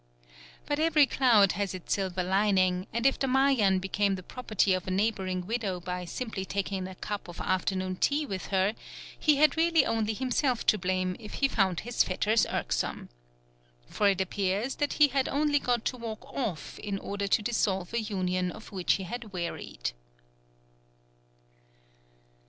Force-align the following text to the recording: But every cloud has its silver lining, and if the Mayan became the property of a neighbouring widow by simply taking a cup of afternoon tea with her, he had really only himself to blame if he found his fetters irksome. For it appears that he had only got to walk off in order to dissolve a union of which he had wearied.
But 0.65 0.79
every 0.79 1.05
cloud 1.05 1.51
has 1.51 1.75
its 1.75 1.93
silver 1.93 2.23
lining, 2.23 2.87
and 2.91 3.05
if 3.05 3.19
the 3.19 3.27
Mayan 3.27 3.77
became 3.77 4.15
the 4.15 4.23
property 4.23 4.73
of 4.73 4.87
a 4.87 4.89
neighbouring 4.89 5.45
widow 5.45 5.79
by 5.79 6.05
simply 6.05 6.43
taking 6.43 6.87
a 6.87 6.95
cup 6.95 7.27
of 7.27 7.39
afternoon 7.39 7.97
tea 7.97 8.25
with 8.25 8.47
her, 8.47 8.73
he 9.19 9.35
had 9.35 9.55
really 9.55 9.85
only 9.85 10.15
himself 10.15 10.65
to 10.65 10.79
blame 10.79 11.15
if 11.19 11.33
he 11.33 11.47
found 11.47 11.81
his 11.81 12.03
fetters 12.03 12.47
irksome. 12.47 13.09
For 13.85 14.09
it 14.09 14.21
appears 14.21 14.77
that 14.77 14.93
he 14.93 15.09
had 15.09 15.27
only 15.29 15.59
got 15.59 15.85
to 15.85 15.97
walk 15.97 16.25
off 16.33 16.79
in 16.79 16.97
order 16.97 17.27
to 17.27 17.41
dissolve 17.43 17.93
a 17.93 18.01
union 18.01 18.51
of 18.51 18.71
which 18.71 18.93
he 18.93 19.03
had 19.03 19.31
wearied. 19.31 19.91